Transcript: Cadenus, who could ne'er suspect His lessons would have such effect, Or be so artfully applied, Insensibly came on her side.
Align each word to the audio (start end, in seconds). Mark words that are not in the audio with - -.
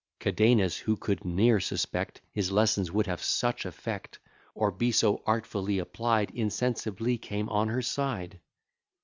Cadenus, 0.19 0.77
who 0.79 0.97
could 0.97 1.25
ne'er 1.25 1.59
suspect 1.59 2.21
His 2.31 2.51
lessons 2.51 2.91
would 2.91 3.05
have 3.05 3.21
such 3.21 3.67
effect, 3.67 4.17
Or 4.55 4.71
be 4.71 4.91
so 4.91 5.21
artfully 5.27 5.77
applied, 5.77 6.31
Insensibly 6.31 7.19
came 7.19 7.47
on 7.49 7.67
her 7.67 7.83
side. 7.83 8.39